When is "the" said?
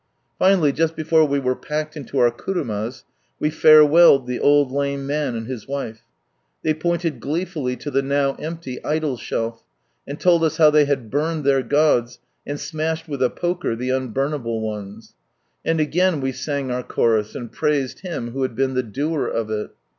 4.25-4.39, 7.91-8.01, 13.75-13.89, 18.73-18.81